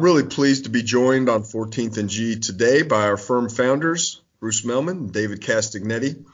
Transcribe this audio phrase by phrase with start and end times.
[0.00, 4.64] Really pleased to be joined on 14th and G today by our firm founders, Bruce
[4.64, 6.24] Mehlman, and David Castagnetti.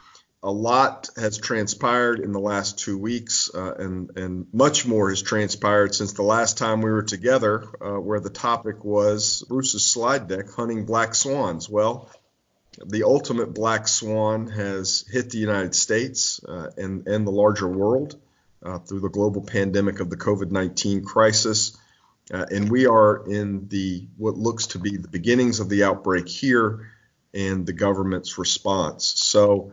[0.43, 5.23] A lot has transpired in the last two weeks, uh, and, and much more has
[5.23, 10.29] transpired since the last time we were together, uh, where the topic was Bruce's slide
[10.29, 11.67] deck, Hunting Black Swans.
[11.67, 12.11] Well,
[12.85, 18.21] the ultimate black swan has hit the United States uh, and, and the larger world
[18.63, 21.79] uh, through the global pandemic of the COVID 19 crisis.
[22.33, 26.29] Uh, and we are in the what looks to be the beginnings of the outbreak
[26.29, 26.91] here
[27.35, 29.13] and the government's response.
[29.17, 29.73] So,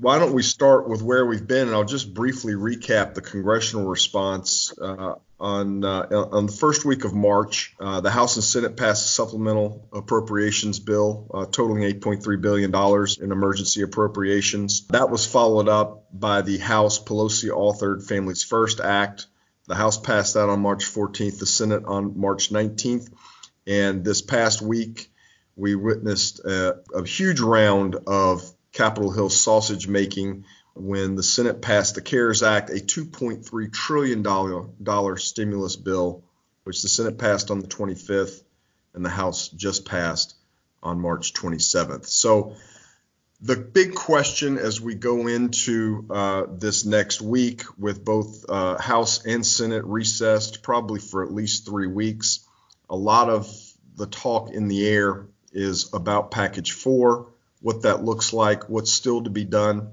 [0.00, 1.68] why don't we start with where we've been?
[1.68, 4.72] And I'll just briefly recap the congressional response.
[4.78, 9.06] Uh, on uh, on the first week of March, uh, the House and Senate passed
[9.06, 14.86] a supplemental appropriations bill uh, totaling 8.3 billion dollars in emergency appropriations.
[14.88, 19.26] That was followed up by the House Pelosi-authored Families First Act.
[19.72, 23.08] The House passed that on March 14th, the Senate on March 19th,
[23.66, 25.10] and this past week
[25.56, 28.42] we witnessed a, a huge round of
[28.72, 35.76] Capitol Hill sausage making when the Senate passed the CARES Act, a $2.3 trillion stimulus
[35.76, 36.22] bill,
[36.64, 38.42] which the Senate passed on the 25th
[38.92, 40.34] and the House just passed
[40.82, 42.04] on March 27th.
[42.08, 42.56] So,
[43.42, 49.26] the big question as we go into uh, this next week with both uh, House
[49.26, 52.46] and Senate recessed, probably for at least three weeks,
[52.88, 53.52] a lot of
[53.96, 59.22] the talk in the air is about package four, what that looks like, what's still
[59.24, 59.90] to be done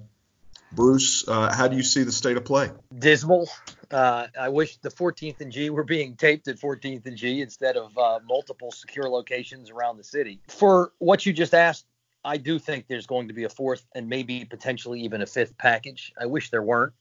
[0.71, 2.69] Bruce, uh, how do you see the state of play?
[2.97, 3.49] Dismal.
[3.89, 7.75] Uh, I wish the 14th and G were being taped at 14th and G instead
[7.75, 10.39] of uh, multiple secure locations around the city.
[10.47, 11.85] For what you just asked,
[12.23, 15.57] I do think there's going to be a fourth and maybe potentially even a fifth
[15.57, 16.13] package.
[16.19, 16.93] I wish there weren't.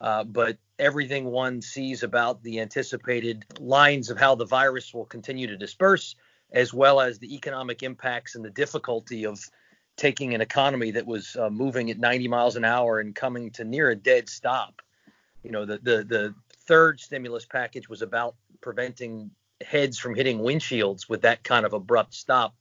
[0.00, 5.46] Uh, but everything one sees about the anticipated lines of how the virus will continue
[5.46, 6.16] to disperse,
[6.50, 9.38] as well as the economic impacts and the difficulty of
[9.96, 13.64] taking an economy that was uh, moving at 90 miles an hour and coming to
[13.64, 14.82] near a dead stop.
[15.44, 16.34] You know, the, the, the
[16.66, 19.30] third stimulus package was about preventing
[19.60, 22.54] heads from hitting windshields with that kind of abrupt stop.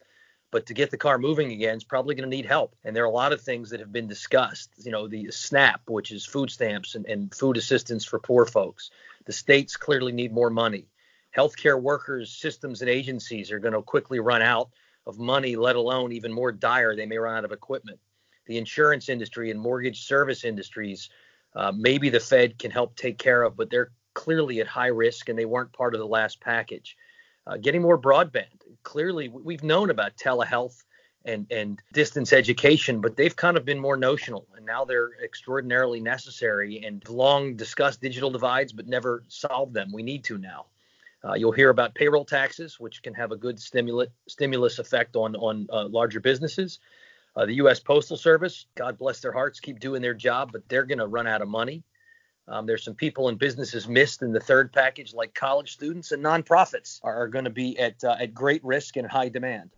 [0.52, 2.76] But to get the car moving again is probably going to need help.
[2.84, 4.70] And there are a lot of things that have been discussed.
[4.78, 8.92] You know, the SNAP, which is food stamps and, and food assistance for poor folks.
[9.26, 10.88] The states clearly need more money.
[11.36, 14.70] Healthcare workers, systems, and agencies are going to quickly run out
[15.08, 18.00] of money, let alone even more dire, they may run out of equipment.
[18.46, 21.10] The insurance industry and mortgage service industries,
[21.56, 25.30] uh, maybe the Fed can help take care of, but they're clearly at high risk
[25.30, 26.98] and they weren't part of the last package.
[27.48, 28.46] Uh, getting more broadband.
[28.84, 30.84] Clearly, we've known about telehealth
[31.26, 36.00] and, and distance education, but they've kind of been more notional and now they're extraordinarily
[36.00, 39.92] necessary and long discussed digital divides, but never solved them.
[39.92, 40.68] We need to now.
[41.24, 45.36] Uh, you'll hear about payroll taxes, which can have a good stimulus stimulus effect on
[45.36, 46.80] on uh, larger businesses.
[47.36, 47.80] Uh, the U.S.
[47.80, 51.28] Postal Service, God bless their hearts, keep doing their job, but they're going to run
[51.28, 51.84] out of money.
[52.52, 56.24] Um, there's some people and businesses missed in the third package, like college students and
[56.24, 59.70] nonprofits, are, are going to be at uh, at great risk and high demand.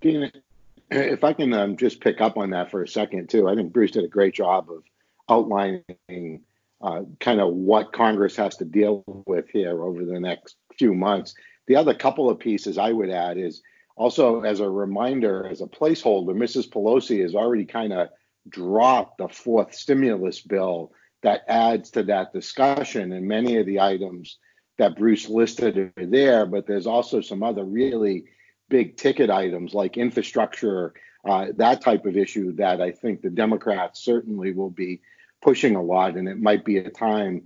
[0.92, 3.72] If I can um, just pick up on that for a second too, I think
[3.72, 4.84] Bruce did a great job of
[5.30, 6.42] outlining
[6.82, 11.34] uh, kind of what Congress has to deal with here over the next few months.
[11.68, 13.62] The other couple of pieces I would add is
[13.96, 16.70] also as a reminder, as a placeholder, Mrs.
[16.70, 18.10] Pelosi has already kind of
[18.50, 20.92] dropped the fourth stimulus bill
[21.24, 23.12] that adds to that discussion.
[23.12, 24.38] And many of the items
[24.78, 28.26] that Bruce listed are there, but there's also some other really
[28.70, 30.94] big ticket items like infrastructure,
[31.26, 35.02] uh, that type of issue that I think the Democrats certainly will be
[35.42, 36.16] pushing a lot.
[36.16, 37.44] And it might be a time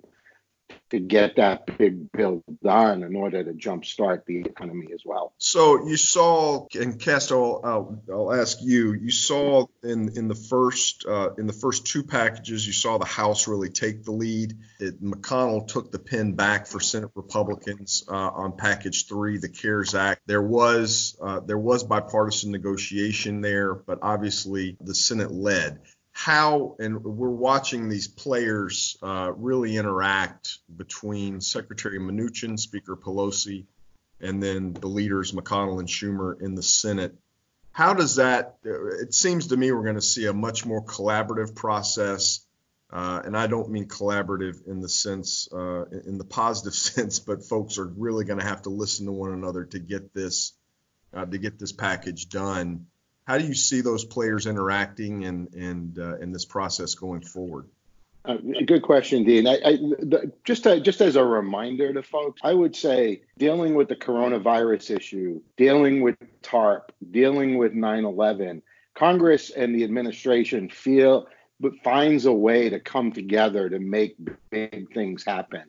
[0.90, 5.32] to get that big bill done in order to jumpstart the economy as well.
[5.38, 8.94] So you saw, and Casto, I'll, I'll ask you.
[8.94, 13.04] You saw in in the first uh, in the first two packages, you saw the
[13.04, 14.56] House really take the lead.
[14.80, 19.94] It, McConnell took the pen back for Senate Republicans uh, on package three, the CARES
[19.94, 20.22] Act.
[20.26, 25.80] There was uh, there was bipartisan negotiation there, but obviously the Senate led
[26.18, 33.66] how and we're watching these players uh, really interact between Secretary Mnuchin, Speaker Pelosi,
[34.20, 37.14] and then the leaders McConnell and Schumer in the Senate.
[37.70, 38.56] How does that?
[38.64, 42.44] It seems to me we're going to see a much more collaborative process,
[42.92, 47.44] uh, and I don't mean collaborative in the sense, uh, in the positive sense, but
[47.44, 50.52] folks are really going to have to listen to one another to get this,
[51.14, 52.86] uh, to get this package done.
[53.28, 57.66] How do you see those players interacting and and uh, in this process going forward?
[58.24, 59.46] Uh, good question, Dean.
[59.46, 63.74] I, I, the, just to, just as a reminder to folks, I would say dealing
[63.74, 68.62] with the coronavirus issue, dealing with TARP, dealing with 9/11,
[68.94, 71.28] Congress and the administration feel
[71.60, 74.16] but finds a way to come together to make
[74.48, 75.64] big things happen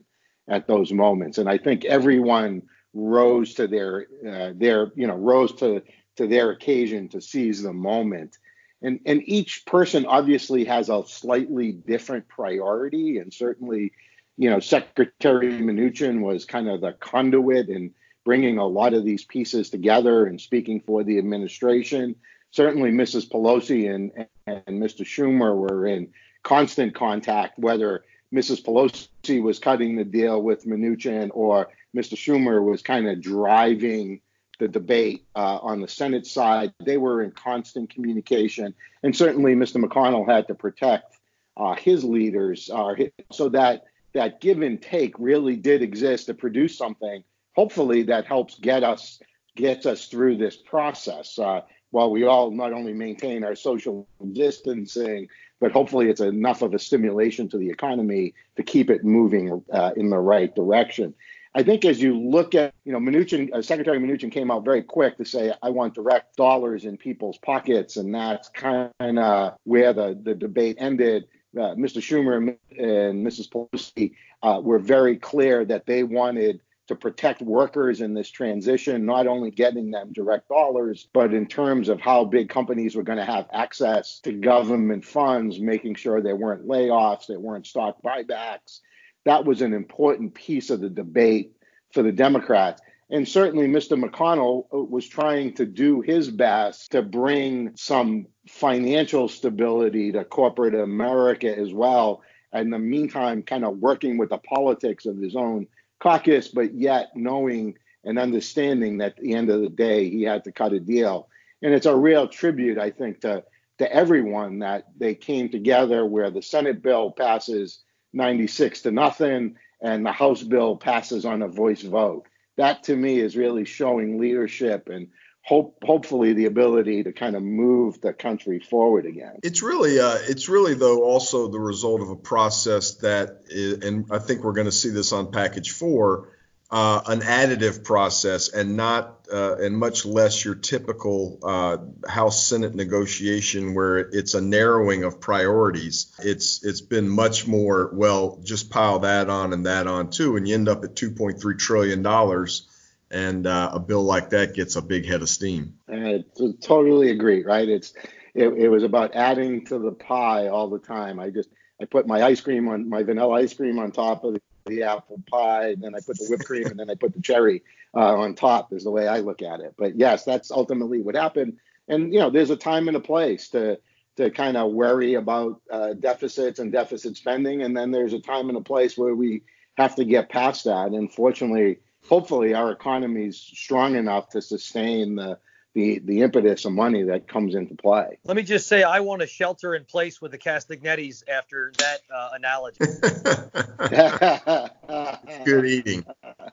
[0.48, 1.36] at those moments.
[1.36, 2.62] And I think everyone
[2.94, 5.82] rose to their uh, their you know rose to
[6.16, 8.38] to their occasion to seize the moment.
[8.82, 13.18] And and each person obviously has a slightly different priority.
[13.18, 13.92] And certainly
[14.36, 17.92] you know secretary mnuchin was kind of the conduit in
[18.24, 22.16] bringing a lot of these pieces together and speaking for the administration.
[22.50, 26.08] Certainly mrs pelosi and and mr schumer were in
[26.42, 28.04] constant contact whether
[28.34, 34.20] mrs pelosi was cutting the deal with mnuchin or mr schumer was kind of driving
[34.60, 36.72] the debate uh, on the Senate side.
[36.78, 39.82] They were in constant communication, and certainly Mr.
[39.82, 41.16] McConnell had to protect
[41.56, 42.94] uh, his leaders, uh,
[43.32, 47.24] so that that give and take really did exist to produce something.
[47.56, 49.18] Hopefully, that helps get us
[49.56, 51.38] gets us through this process.
[51.38, 55.28] Uh, while we all not only maintain our social distancing,
[55.60, 59.90] but hopefully it's enough of a stimulation to the economy to keep it moving uh,
[59.96, 61.14] in the right direction.
[61.54, 64.82] I think as you look at, you know, Mnuchin, uh, Secretary Mnuchin came out very
[64.82, 67.96] quick to say, I want direct dollars in people's pockets.
[67.96, 71.24] And that's kind of where the, the debate ended.
[71.56, 72.00] Uh, Mr.
[72.00, 73.48] Schumer and Mrs.
[73.48, 79.26] Pelosi uh, were very clear that they wanted to protect workers in this transition, not
[79.26, 83.24] only getting them direct dollars, but in terms of how big companies were going to
[83.24, 88.80] have access to government funds, making sure there weren't layoffs, there weren't stock buybacks,
[89.24, 91.52] that was an important piece of the debate
[91.92, 92.80] for the Democrats.
[93.10, 94.00] And certainly, Mr.
[94.00, 100.74] McConnell uh, was trying to do his best to bring some financial stability to corporate
[100.74, 102.22] America as well.
[102.52, 105.66] And in the meantime, kind of working with the politics of his own
[105.98, 110.44] caucus, but yet knowing and understanding that at the end of the day, he had
[110.44, 111.28] to cut a deal.
[111.62, 113.44] And it's a real tribute, I think, to,
[113.78, 117.80] to everyone that they came together where the Senate bill passes
[118.12, 122.26] 96 to nothing, and the House bill passes on a voice vote.
[122.56, 125.08] That to me is really showing leadership and
[125.42, 129.38] hope hopefully the ability to kind of move the country forward again.
[129.42, 134.06] It's really uh, it's really though also the result of a process that is, and
[134.10, 136.28] I think we're going to see this on package 4
[136.70, 141.78] uh, an additive process and not uh, and much less your typical uh,
[142.08, 146.12] House Senate negotiation where it's a narrowing of priorities.
[146.20, 150.46] It's it's been much more well just pile that on and that on too, and
[150.46, 152.66] you end up at 2.3 trillion dollars.
[153.12, 155.74] And uh, a bill like that gets a big head of steam.
[155.88, 156.24] I
[156.62, 157.42] totally agree.
[157.42, 157.68] Right?
[157.68, 157.92] It's
[158.34, 161.18] it, it was about adding to the pie all the time.
[161.18, 161.48] I just
[161.82, 165.22] I put my ice cream on my vanilla ice cream on top of the apple
[165.30, 167.62] pie, and then I put the whipped cream, and then I put the cherry
[167.94, 168.72] uh, on top.
[168.72, 169.74] Is the way I look at it.
[169.76, 171.58] But yes, that's ultimately what happened.
[171.88, 173.78] And you know, there's a time and a place to
[174.16, 178.48] to kind of worry about uh, deficits and deficit spending, and then there's a time
[178.48, 179.42] and a place where we
[179.76, 180.88] have to get past that.
[180.88, 181.78] And fortunately,
[182.08, 185.38] hopefully, our economy is strong enough to sustain the
[185.74, 188.18] the the impetus of money that comes into play.
[188.24, 192.00] Let me just say, I want to shelter in place with the Castagnettis after that
[192.12, 192.78] uh, analogy.
[195.44, 196.04] Good eating.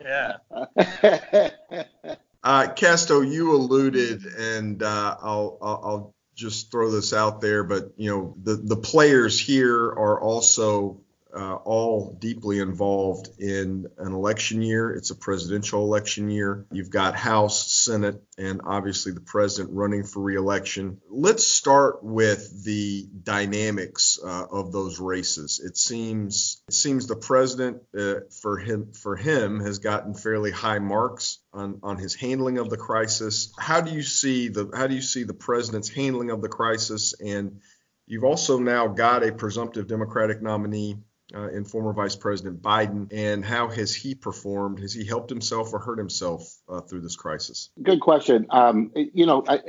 [0.01, 0.37] Yeah.
[2.43, 7.91] Uh, Casto, you alluded, and uh, I'll, I'll, I'll just throw this out there, but
[7.97, 11.01] you know the the players here are also
[11.35, 14.91] uh, all deeply involved in an election year.
[14.91, 16.65] It's a presidential election year.
[16.71, 21.01] You've got House, Senate, and obviously the president running for reelection.
[21.09, 25.61] Let's start with the dynamics uh, of those races.
[25.63, 30.79] It seems it seems the president uh, for him for him has gotten fairly high
[30.79, 33.53] marks on, on his handling of the crisis.
[33.59, 37.13] How do you see the how do you see the president's handling of the crisis
[37.19, 37.59] and
[38.09, 40.97] You've also now got a presumptive Democratic nominee
[41.35, 44.79] uh, in former Vice President Biden, and how has he performed?
[44.79, 47.69] Has he helped himself or hurt himself uh, through this crisis?
[47.81, 48.47] Good question.
[48.49, 49.59] Um, you know, I,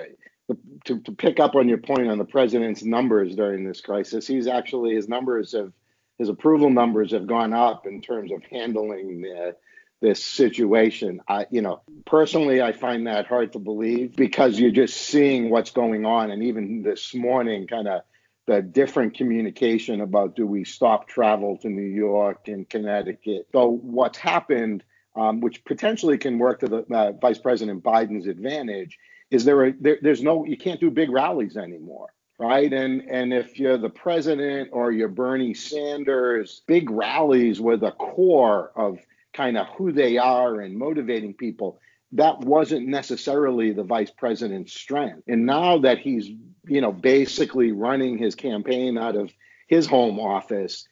[0.85, 4.47] to, to pick up on your point on the president's numbers during this crisis, he's
[4.47, 5.73] actually his numbers have
[6.19, 9.55] his approval numbers have gone up in terms of handling the,
[10.01, 11.21] this situation.
[11.29, 15.71] I, you know, personally, I find that hard to believe because you're just seeing what's
[15.71, 18.03] going on, and even this morning, kind of
[18.49, 23.47] the different communication about do we stop travel to New York and Connecticut.
[23.53, 24.83] So what's happened,
[25.15, 28.99] um, which potentially can work to the uh, Vice President Biden's advantage,
[29.31, 32.09] is there, a, there there's no you can't do big rallies anymore.
[32.39, 32.73] right?
[32.73, 38.73] And and if you're the president or you're Bernie Sanders, big rallies were the core
[38.77, 38.99] of
[39.35, 41.81] kind of who they are and motivating people.
[42.13, 45.23] That wasn't necessarily the vice president's strength.
[45.29, 46.29] And now that he's,
[46.67, 49.31] you know, basically running his campaign out of
[49.67, 50.89] his home office,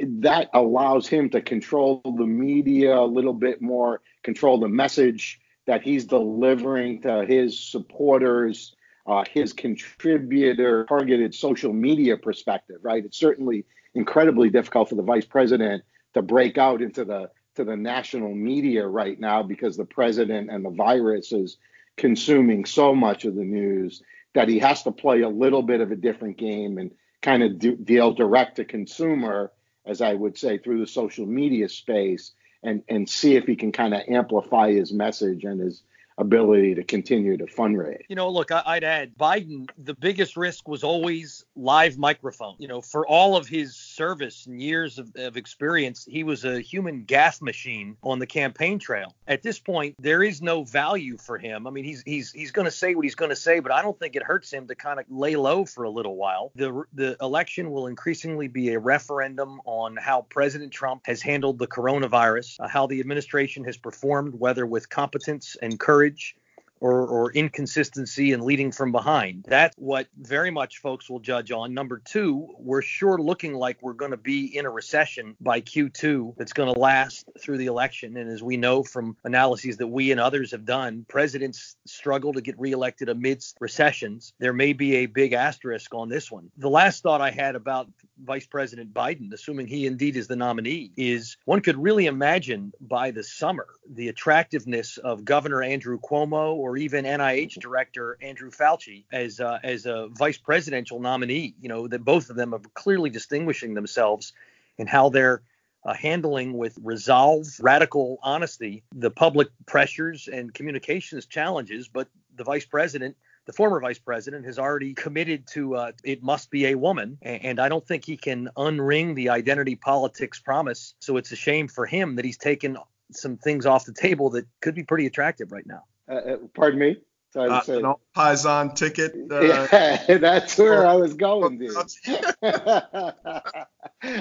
[0.00, 5.82] that allows him to control the media a little bit more, control the message that
[5.82, 8.74] he's delivering to his supporters,
[9.06, 13.04] uh, his contributor targeted social media perspective, right?
[13.04, 15.82] It's certainly incredibly difficult for the vice president
[16.14, 20.64] to break out into the to the national media right now because the president and
[20.64, 21.56] the virus is
[21.96, 24.00] consuming so much of the news
[24.32, 27.58] that he has to play a little bit of a different game and kind of
[27.58, 29.50] do, deal direct to consumer,
[29.84, 32.30] as I would say, through the social media space
[32.62, 35.82] and and see if he can kind of amplify his message and his
[36.16, 38.02] ability to continue to fundraise.
[38.08, 42.54] You know, look, I'd add Biden, the biggest risk was always live microphone.
[42.58, 46.60] You know, for all of his service and years of, of experience, he was a
[46.60, 49.14] human gaff machine on the campaign trail.
[49.26, 51.66] At this point, there is no value for him.
[51.66, 53.82] I mean, he's he's he's going to say what he's going to say, but I
[53.82, 56.52] don't think it hurts him to kind of lay low for a little while.
[56.54, 61.66] The the election will increasingly be a referendum on how President Trump has handled the
[61.66, 66.36] coronavirus, uh, how the administration has performed, whether with competence and courage courage
[66.80, 69.44] or, or inconsistency and leading from behind.
[69.48, 71.74] That's what very much folks will judge on.
[71.74, 76.36] Number two, we're sure looking like we're going to be in a recession by Q2
[76.36, 78.16] that's going to last through the election.
[78.16, 82.40] And as we know from analyses that we and others have done, presidents struggle to
[82.40, 84.32] get reelected amidst recessions.
[84.38, 86.50] There may be a big asterisk on this one.
[86.56, 87.88] The last thought I had about
[88.24, 93.10] Vice President Biden, assuming he indeed is the nominee, is one could really imagine by
[93.10, 99.40] the summer the attractiveness of Governor Andrew Cuomo or even NIH Director Andrew Fauci as
[99.40, 101.54] uh, as a vice presidential nominee.
[101.60, 104.32] You know that both of them are clearly distinguishing themselves
[104.76, 105.42] in how they're
[105.84, 111.88] uh, handling with resolve, radical honesty, the public pressures and communications challenges.
[111.88, 113.16] But the vice president
[113.48, 117.58] the former vice president has already committed to uh, it must be a woman, and
[117.58, 120.92] I don't think he can unring the identity politics promise.
[121.00, 122.76] So it's a shame for him that he's taken
[123.10, 125.84] some things off the table that could be pretty attractive right now.
[126.08, 126.96] Uh, uh, pardon me.
[127.32, 129.14] Sorry uh, an Paisan ticket.
[129.30, 131.76] Uh, yeah, that's where I was going, dude.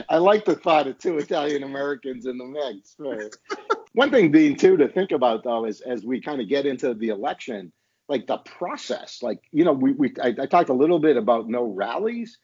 [0.09, 2.97] I like the thought of two Italian Americans in the mix.
[3.93, 6.93] One thing, Dean, too, to think about though, is as we kind of get into
[6.93, 7.71] the election,
[8.09, 11.47] like the process, like you know, we, we I, I talked a little bit about
[11.47, 12.37] no rallies,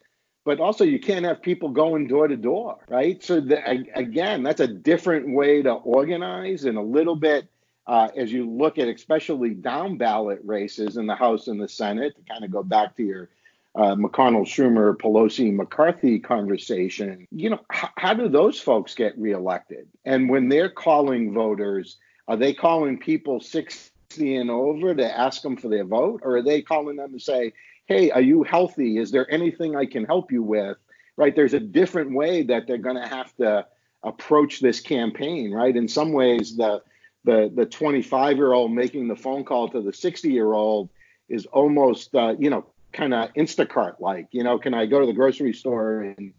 [0.45, 3.21] but also you can't have people going door to door, right?
[3.21, 7.49] So the, again, that's a different way to organize and a little bit
[7.87, 12.15] uh, as you look at especially down ballot races in the House and the Senate,
[12.15, 13.29] to kind of go back to your
[13.75, 19.87] uh, McConnell, Schumer, Pelosi, McCarthy conversation, you know, h- how do those folks get reelected?
[20.05, 21.97] And when they're calling voters,
[22.27, 26.21] are they calling people 60 and over to ask them for their vote?
[26.23, 27.53] Or are they calling them to say,
[27.87, 28.97] hey, are you healthy?
[28.97, 30.77] Is there anything I can help you with?
[31.17, 31.35] Right?
[31.35, 33.65] There's a different way that they're going to have to
[34.03, 35.75] approach this campaign, right?
[35.75, 36.81] In some ways, the
[37.23, 40.89] the the 25 year old making the phone call to the 60 year old
[41.29, 44.27] is almost uh, you know kind of Instacart like.
[44.31, 46.33] You know, can I go to the grocery store and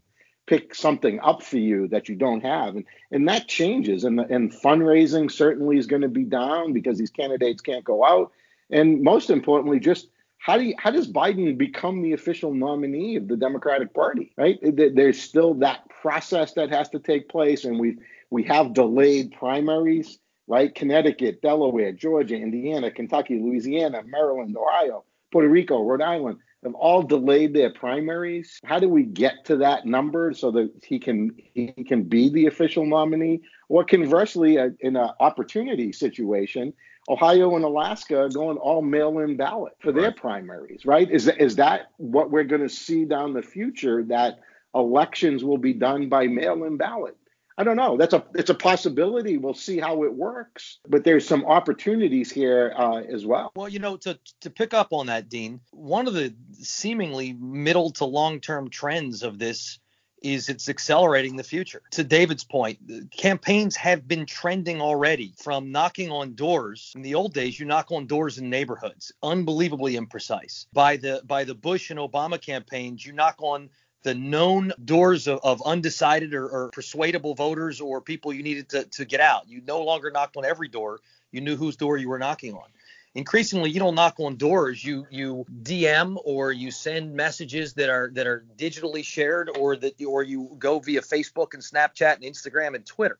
[0.47, 4.53] pick something up for you that you don't have and and that changes and and
[4.53, 8.31] fundraising certainly is going to be down because these candidates can't go out
[8.69, 13.27] and most importantly just how do you, how does Biden become the official nominee of
[13.27, 14.31] the Democratic Party?
[14.37, 14.59] Right?
[14.61, 17.97] There's still that process that has to take place, and we
[18.29, 20.73] we have delayed primaries right?
[20.73, 27.53] Connecticut, Delaware, Georgia, Indiana, Kentucky, Louisiana, Maryland, Ohio, Puerto Rico, Rhode Island have all delayed
[27.53, 28.59] their primaries.
[28.65, 32.47] How do we get to that number so that he can he can be the
[32.47, 33.41] official nominee?
[33.69, 36.73] Or conversely, in an opportunity situation,
[37.07, 41.09] Ohio and Alaska are going all mail-in ballot for their primaries, right?
[41.09, 44.03] Is is that what we're going to see down the future?
[44.03, 44.39] That
[44.73, 47.15] elections will be done by mail-in ballot?
[47.57, 47.95] I don't know.
[47.95, 49.37] That's a it's a possibility.
[49.37, 50.79] We'll see how it works.
[50.87, 53.51] But there's some opportunities here uh, as well.
[53.55, 57.91] Well, you know, to to pick up on that, Dean, one of the seemingly middle
[57.91, 59.79] to long term trends of this
[60.21, 61.81] is it's accelerating the future.
[61.91, 62.79] To David's point,
[63.11, 66.91] campaigns have been trending already from knocking on doors.
[66.95, 70.65] In the old days, you knock on doors in neighborhoods, unbelievably imprecise.
[70.73, 73.69] By the by the Bush and Obama campaigns, you knock on
[74.05, 78.83] the known doors of, of undecided or, or, persuadable voters or people you needed to,
[78.85, 79.49] to get out.
[79.49, 80.99] You no longer knocked on every door.
[81.31, 82.67] You knew whose door you were knocking on.
[83.15, 88.11] increasingly you don't knock on doors you you dm or you send messages that are
[88.13, 92.75] that are digitally shared or that or you go via facebook and snapchat and instagram
[92.75, 93.17] and twitter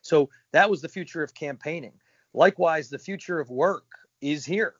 [0.00, 1.92] so that was the future of campaigning
[2.32, 3.84] likewise the future of work
[4.20, 4.74] is here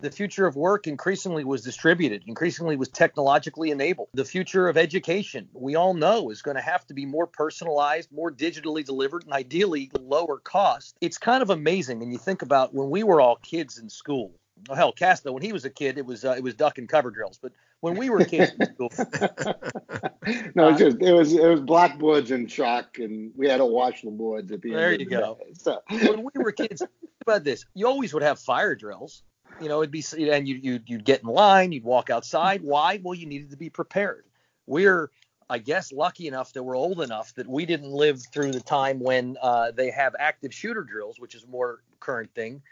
[0.00, 4.08] the future of work increasingly was distributed, increasingly was technologically enabled.
[4.14, 8.10] The future of education, we all know, is going to have to be more personalized,
[8.12, 10.96] more digitally delivered, and ideally lower cost.
[11.00, 12.02] It's kind of amazing.
[12.02, 14.32] And you think about when we were all kids in school.
[14.68, 16.86] Oh, hell, Casta, when he was a kid, it was uh, it was duck and
[16.86, 17.38] cover drills.
[17.40, 18.92] But when we were kids in school,
[20.54, 24.02] no, it's just it was it was blackboards and chalk, and we had to wash
[24.02, 25.00] the boards at the there end.
[25.00, 25.38] There you go.
[25.54, 25.80] So.
[25.88, 26.82] when we were kids,
[27.22, 29.22] about this, you always would have fire drills
[29.60, 32.62] you know, it'd be and you you you'd get in line, you'd walk outside.
[32.62, 33.00] Why?
[33.02, 34.24] Well, you needed to be prepared.
[34.66, 35.10] We're
[35.48, 39.00] I guess lucky enough that we're old enough that we didn't live through the time
[39.00, 42.62] when uh, they have active shooter drills, which is a more current thing.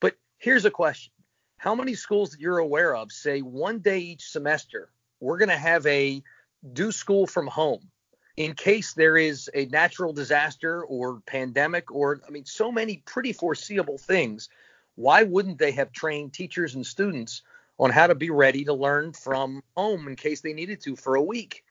[0.00, 1.12] But here's a question:
[1.56, 4.90] How many schools that you're aware of say one day each semester
[5.20, 6.22] we're going to have a
[6.72, 7.90] do school from home
[8.36, 13.32] in case there is a natural disaster or pandemic or I mean so many pretty
[13.32, 14.48] foreseeable things
[14.98, 17.42] why wouldn't they have trained teachers and students
[17.78, 21.14] on how to be ready to learn from home in case they needed to for
[21.14, 21.62] a week?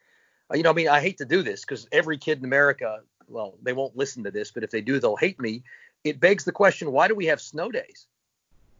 [0.49, 3.01] Uh, you know, I mean, I hate to do this because every kid in America,
[3.27, 5.63] well, they won't listen to this, but if they do, they'll hate me.
[6.05, 8.07] It begs the question why do we have snow days?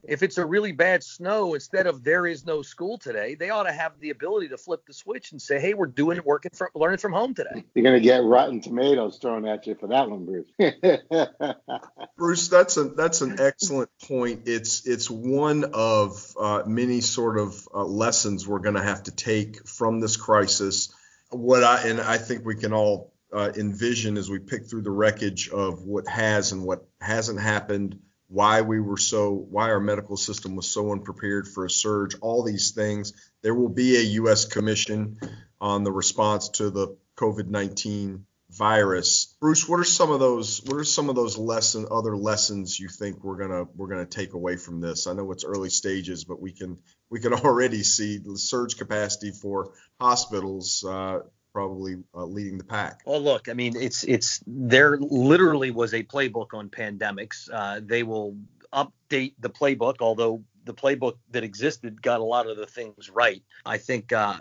[0.07, 3.63] If it's a really bad snow, instead of there is no school today, they ought
[3.63, 6.51] to have the ability to flip the switch and say, hey, we're doing it working
[6.53, 7.63] from learning from home today.
[7.75, 10.47] You're gonna get rotten tomatoes thrown at you for that one, Bruce.
[12.17, 14.43] Bruce, that's a that's an excellent point.
[14.45, 19.11] It's it's one of uh, many sort of uh, lessons we're going to have to
[19.11, 20.93] take from this crisis.
[21.29, 24.91] What I and I think we can all uh, envision as we pick through the
[24.91, 27.99] wreckage of what has and what hasn't happened
[28.29, 32.43] why we were so why our medical system was so unprepared for a surge all
[32.43, 33.13] these things.
[33.41, 35.17] There will be a US commission
[35.61, 39.35] on the response to the COVID-19 virus.
[39.39, 42.87] Bruce what are some of those what are some of those lesson other lessons you
[42.87, 45.07] think we're going to we're going to take away from this?
[45.07, 46.77] I know it's early stages but we can
[47.09, 51.19] we can already see the surge capacity for hospitals uh,
[51.57, 53.01] probably uh, leading the pack.
[53.03, 57.49] Well, look, I mean, it's it's there literally was a playbook on pandemics.
[57.51, 58.37] Uh, they will
[58.71, 63.41] update the playbook, although the playbook that existed got a lot of the things right.
[63.65, 64.35] I think uh,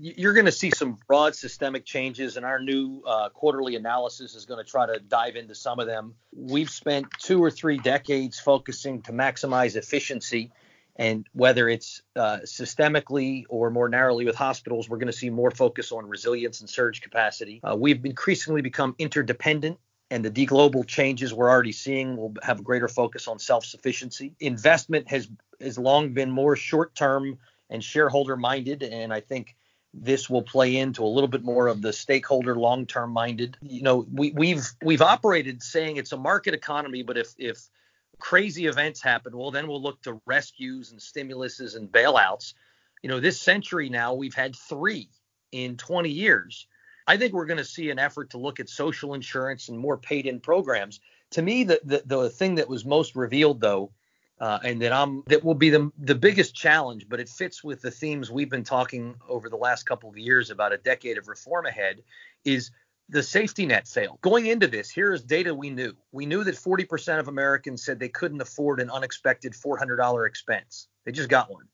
[0.00, 4.46] you're going to see some broad systemic changes, and our new uh, quarterly analysis is
[4.46, 6.14] going to try to dive into some of them.
[6.34, 10.50] We've spent two or three decades focusing to maximize efficiency
[10.96, 15.50] and whether it's uh, systemically or more narrowly with hospitals, we're going to see more
[15.50, 17.60] focus on resilience and surge capacity.
[17.62, 19.78] Uh, we've increasingly become interdependent,
[20.10, 24.34] and the deglobal changes we're already seeing will have a greater focus on self-sufficiency.
[24.40, 25.28] Investment has
[25.60, 27.38] has long been more short-term
[27.70, 29.56] and shareholder-minded, and I think
[29.94, 33.56] this will play into a little bit more of the stakeholder long-term minded.
[33.62, 37.68] You know, we, we've we've operated saying it's a market economy, but if if
[38.18, 42.54] crazy events happen, well, then we'll look to rescues and stimuluses and bailouts.
[43.02, 45.08] You know, this century now we've had three
[45.52, 46.66] in 20 years.
[47.06, 49.98] I think we're going to see an effort to look at social insurance and more
[49.98, 51.00] paid-in programs.
[51.32, 53.92] To me, the the, the thing that was most revealed, though,
[54.40, 57.82] uh, and that I'm that will be the the biggest challenge, but it fits with
[57.82, 61.28] the themes we've been talking over the last couple of years about a decade of
[61.28, 62.02] reform ahead,
[62.44, 62.70] is
[63.08, 64.20] the safety net failed.
[64.22, 65.94] Going into this, here is data we knew.
[66.12, 70.88] We knew that 40% of Americans said they couldn't afford an unexpected $400 expense.
[71.04, 71.68] They just got one.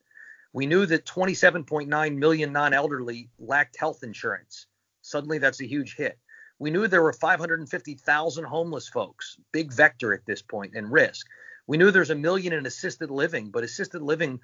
[0.52, 4.66] We knew that 27.9 million non elderly lacked health insurance.
[5.02, 6.18] Suddenly, that's a huge hit.
[6.58, 11.26] We knew there were 550,000 homeless folks, big vector at this point and risk.
[11.66, 14.40] We knew there's a million in assisted living, but assisted living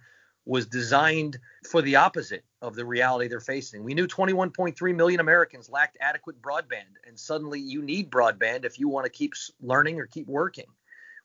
[0.47, 3.83] was designed for the opposite of the reality they're facing.
[3.83, 8.89] We knew 21.3 million Americans lacked adequate broadband, and suddenly you need broadband if you
[8.89, 10.67] want to keep learning or keep working.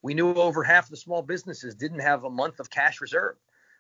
[0.02, 3.36] We knew over half the small businesses didn't have a month of cash reserve.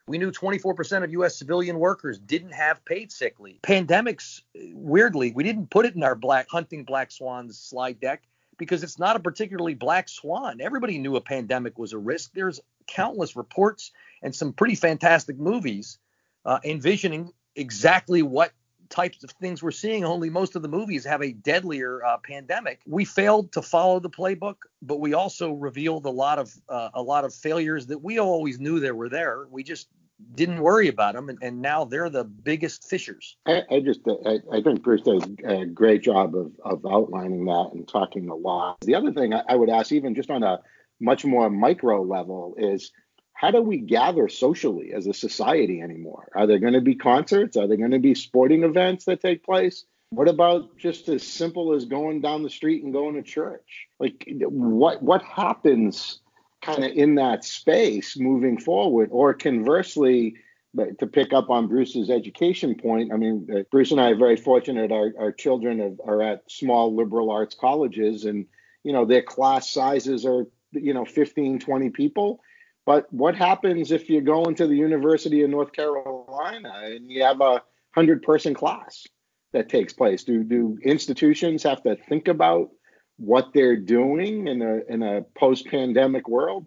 [0.07, 1.37] We knew 24% of U.S.
[1.37, 3.61] civilian workers didn't have paid sick leave.
[3.61, 8.23] Pandemics, uh, weirdly, we didn't put it in our black hunting black swans slide deck
[8.61, 10.61] because it's not a particularly black swan.
[10.61, 12.29] Everybody knew a pandemic was a risk.
[12.35, 13.89] There's countless reports
[14.21, 15.97] and some pretty fantastic movies
[16.45, 18.51] uh, envisioning exactly what
[18.87, 20.05] types of things we're seeing.
[20.05, 22.81] Only most of the movies have a deadlier uh, pandemic.
[22.85, 27.01] We failed to follow the playbook, but we also revealed a lot of uh, a
[27.01, 29.47] lot of failures that we always knew they were there.
[29.49, 29.87] We just
[30.35, 33.37] didn't worry about them, and, and now they're the biggest fishers.
[33.45, 37.45] I, I just uh, I, I, think Bruce does a great job of, of outlining
[37.45, 38.79] that and talking a lot.
[38.81, 40.59] The other thing I, I would ask, even just on a
[40.99, 42.91] much more micro level, is
[43.33, 46.29] how do we gather socially as a society anymore?
[46.35, 47.57] Are there going to be concerts?
[47.57, 49.85] Are there going to be sporting events that take place?
[50.11, 53.87] What about just as simple as going down the street and going to church?
[53.99, 56.19] Like what what happens
[56.61, 59.09] kind of in that space moving forward?
[59.11, 60.35] Or conversely,
[60.73, 64.15] but to pick up on Bruce's education point, I mean, uh, Bruce and I are
[64.15, 64.91] very fortunate.
[64.91, 68.45] Our, our children have, are at small liberal arts colleges, and
[68.83, 72.39] you know their class sizes are you know 15, 20 people.
[72.85, 77.41] But what happens if you go into the University of North Carolina and you have
[77.41, 77.61] a
[77.93, 79.05] hundred person class
[79.51, 80.23] that takes place?
[80.23, 82.69] Do do institutions have to think about
[83.17, 86.65] what they're doing in a in a post pandemic world?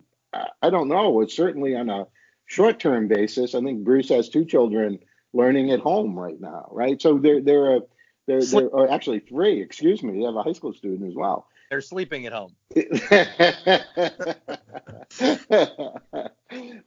[0.63, 1.21] I don't know.
[1.21, 2.07] It's certainly on a
[2.47, 4.99] short term basis, I think Bruce has two children
[5.33, 7.01] learning at home right now, right?
[7.01, 7.81] So they're they're a
[8.27, 8.41] they're,
[8.91, 10.19] actually three, excuse me.
[10.19, 11.47] They have a high school student as well.
[11.69, 12.55] They're sleeping at home.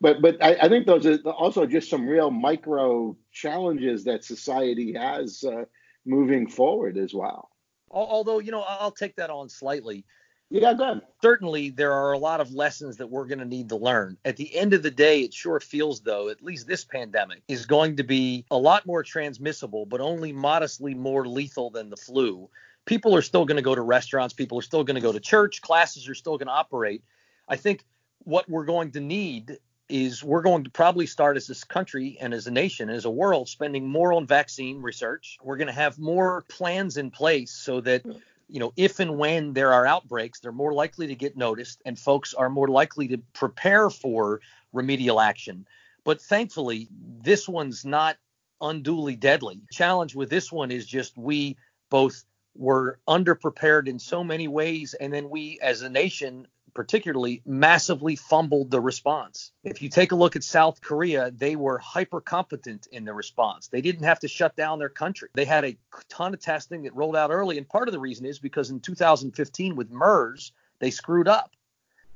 [0.01, 4.93] but but I, I, think those are also just some real micro challenges that society
[4.93, 5.65] has uh,
[6.05, 7.51] moving forward as well.
[7.89, 10.05] Although you know, I'll take that on slightly.
[10.49, 11.01] Yeah, good.
[11.21, 14.17] Certainly, there are a lot of lessons that we're going to need to learn.
[14.23, 17.65] At the end of the day, it sure feels though, at least this pandemic is
[17.65, 22.49] going to be a lot more transmissible, but only modestly more lethal than the flu.
[22.85, 25.19] People are still going to go to restaurants, people are still going to go to
[25.19, 27.03] church, classes are still going to operate.
[27.49, 27.83] I think
[28.19, 29.57] what we're going to need
[29.89, 33.09] is we're going to probably start as this country and as a nation, as a
[33.09, 35.37] world, spending more on vaccine research.
[35.41, 38.03] We're going to have more plans in place so that
[38.49, 41.99] you know, if and when there are outbreaks, they're more likely to get noticed and
[41.99, 45.67] folks are more likely to prepare for remedial action.
[46.03, 46.87] But thankfully,
[47.21, 48.17] this one's not
[48.61, 49.61] unduly deadly.
[49.71, 51.57] Challenge with this one is just we
[51.89, 52.23] both
[52.55, 58.69] were underprepared in so many ways and then we as a nation particularly massively fumbled
[58.69, 59.51] the response.
[59.63, 63.67] If you take a look at South Korea, they were hyper competent in the response.
[63.67, 65.29] They didn't have to shut down their country.
[65.33, 65.75] They had a
[66.07, 67.57] ton of testing that rolled out early.
[67.57, 71.55] And part of the reason is because in 2015 with MERS, they screwed up.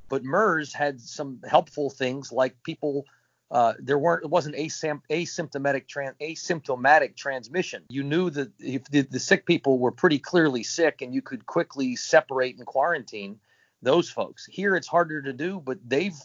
[0.10, 3.08] But MERS had some helpful things like people.
[3.50, 7.82] Uh, there weren't it wasn't asympt- asymptomatic tran- asymptomatic transmission.
[7.90, 11.48] You knew that if the, the sick people were pretty clearly sick and you could
[11.48, 13.40] quickly separate and quarantine
[13.82, 14.46] those folks.
[14.46, 16.18] Here it's harder to do, but they've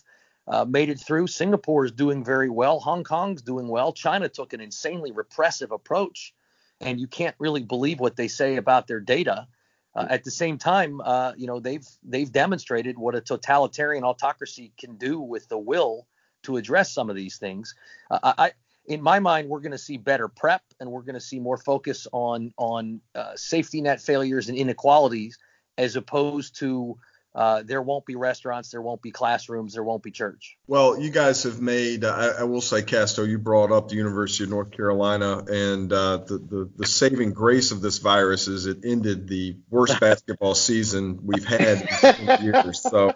[0.49, 1.27] uh, made it through.
[1.27, 2.79] Singapore is doing very well.
[2.81, 3.93] Hong Kong's doing well.
[3.93, 6.35] China took an insanely repressive approach,
[6.81, 9.49] and you can't really believe what they say about their data.
[9.95, 14.73] Uh, at the same time, uh, you know they've they've demonstrated what a totalitarian autocracy
[14.79, 16.07] can do with the will
[16.43, 17.75] to address some of these things.
[18.11, 18.53] Uh, I,
[18.85, 21.57] in my mind, we're going to see better prep, and we're going to see more
[21.57, 25.39] focus on on uh, safety net failures and inequalities,
[25.79, 26.99] as opposed to
[27.37, 30.57] uh, there won't be restaurants, there won't be classrooms, there won't be church.
[30.67, 34.45] Well, you guys have made, I, I will say, Casto, you brought up the University
[34.45, 38.87] of North Carolina, and uh, the, the, the saving grace of this virus is it
[38.87, 41.87] ended the worst basketball season we've had
[42.19, 42.81] in years.
[42.81, 43.13] So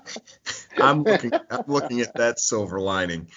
[0.76, 3.28] I'm looking, I'm looking at that silver lining.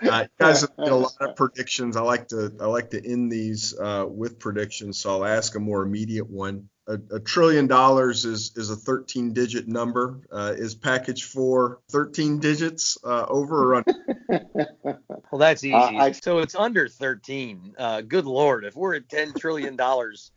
[0.00, 1.96] Uh, guys have made a lot of predictions.
[1.96, 5.60] I like to I like to end these uh, with predictions, so I'll ask a
[5.60, 10.20] more immediate one a, a, trillion dollars is is a 13 digit number.
[10.30, 13.94] Uh, is package four 13 digits uh, over or under?
[15.30, 15.74] well, that's easy.
[15.74, 17.74] Uh, I, so it's under 13.
[17.78, 20.32] Uh, good lord, if we're at 10 trillion dollars,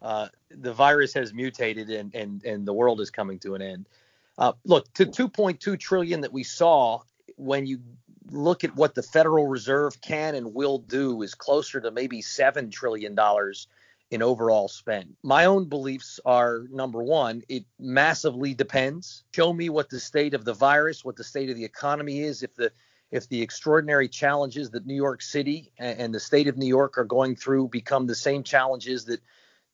[0.00, 3.86] uh, the virus has mutated and and and the world is coming to an end.
[4.38, 7.00] Uh, look to 2.2 trillion that we saw
[7.36, 7.80] when you
[8.30, 12.70] look at what the Federal Reserve can and will do is closer to maybe seven
[12.70, 13.66] trillion dollars
[14.10, 15.14] in overall spend.
[15.22, 19.24] My own beliefs are number one, it massively depends.
[19.34, 22.42] Show me what the state of the virus, what the state of the economy is,
[22.42, 22.72] if the
[23.10, 27.06] if the extraordinary challenges that New York City and the state of New York are
[27.06, 29.22] going through become the same challenges that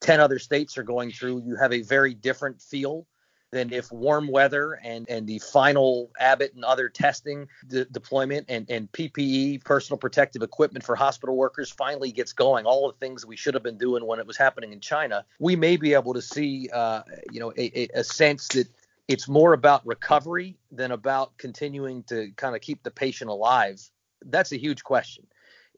[0.02, 3.08] 10 other states are going through, you have a very different feel
[3.54, 8.68] than if warm weather and, and the final Abbott and other testing de- deployment and,
[8.68, 12.66] and PPE, personal protective equipment for hospital workers, finally gets going.
[12.66, 15.54] All the things we should have been doing when it was happening in China, we
[15.54, 18.66] may be able to see, uh, you know, a, a sense that
[19.06, 23.80] it's more about recovery than about continuing to kind of keep the patient alive.
[24.24, 25.28] That's a huge question.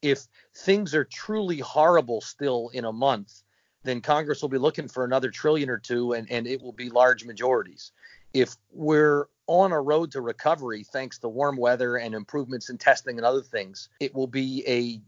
[0.01, 3.43] If things are truly horrible still in a month,
[3.87, 6.91] then Congress will be looking for another trillion or two, and, and it will be
[6.91, 7.93] large majorities.
[8.35, 13.17] If we're on a road to recovery thanks to warm weather and improvements in testing
[13.17, 15.01] and other things, it will be a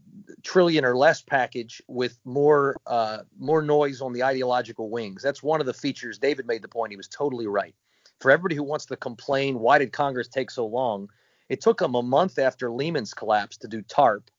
[0.43, 5.21] trillion or less package with more uh, more noise on the ideological wings.
[5.21, 6.17] That's one of the features.
[6.17, 7.75] David made the point; he was totally right.
[8.19, 11.09] For everybody who wants to complain, why did Congress take so long?
[11.49, 14.29] It took them a month after Lehman's collapse to do TARP.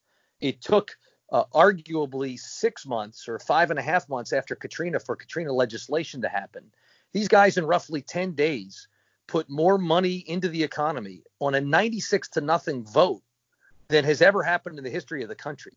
[0.40, 0.96] It took
[1.32, 6.22] uh, arguably six months or five and a half months after Katrina for Katrina legislation
[6.22, 6.64] to happen.
[7.12, 8.88] These guys in roughly 10 days
[9.26, 13.22] put more money into the economy on a 96 to nothing vote
[13.88, 15.76] than has ever happened in the history of the country.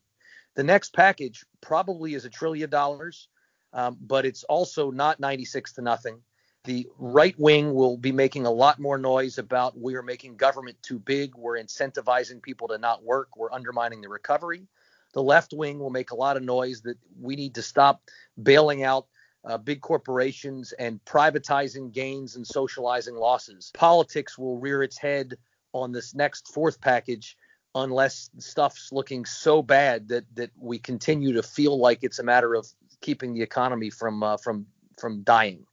[0.55, 3.27] The next package probably is a trillion dollars,
[3.73, 6.21] um, but it's also not 96 to nothing.
[6.65, 10.77] The right wing will be making a lot more noise about we are making government
[10.81, 14.67] too big, we're incentivizing people to not work, we're undermining the recovery.
[15.13, 18.01] The left wing will make a lot of noise that we need to stop
[18.41, 19.07] bailing out
[19.45, 23.71] uh, big corporations and privatizing gains and socializing losses.
[23.73, 25.35] Politics will rear its head
[25.73, 27.37] on this next fourth package
[27.75, 32.53] unless stuff's looking so bad that that we continue to feel like it's a matter
[32.53, 32.67] of
[33.01, 34.65] keeping the economy from uh, from
[34.99, 35.65] from dying.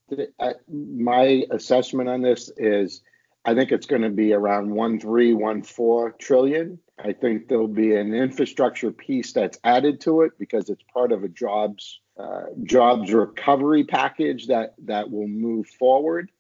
[0.68, 3.02] My assessment on this is
[3.44, 6.78] I think it's going to be around one three one four trillion.
[7.02, 11.24] I think there'll be an infrastructure piece that's added to it because it's part of
[11.24, 16.30] a jobs uh, jobs recovery package that that will move forward,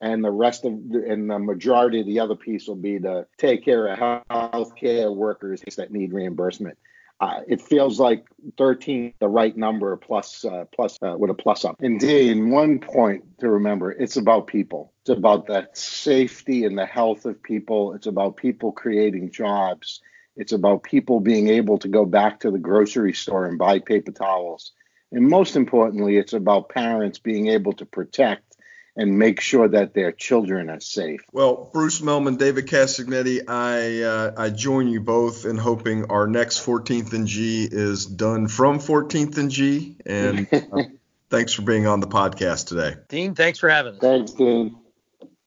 [0.00, 3.26] and the rest of the, and the majority of the other piece will be to
[3.38, 3.98] take care of
[4.30, 6.78] healthcare workers that need reimbursement.
[7.20, 8.26] Uh, it feels like
[8.58, 11.76] 13 the right number plus uh, plus uh, with a plus up.
[11.80, 14.92] Indeed, one point to remember: it's about people.
[15.02, 17.94] It's about the safety and the health of people.
[17.94, 20.00] It's about people creating jobs.
[20.36, 24.10] It's about people being able to go back to the grocery store and buy paper
[24.10, 24.72] towels.
[25.12, 28.53] And most importantly, it's about parents being able to protect
[28.96, 31.20] and make sure that their children are safe.
[31.32, 36.64] Well, Bruce Mehlman, David Castagnetti, I uh, I join you both in hoping our next
[36.64, 39.96] 14th and G is done from 14th and G.
[40.06, 40.82] And uh,
[41.30, 42.96] thanks for being on the podcast today.
[43.08, 44.00] Dean, thanks for having us.
[44.00, 44.76] Thanks, Dean.